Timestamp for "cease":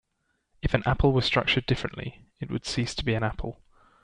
2.65-2.95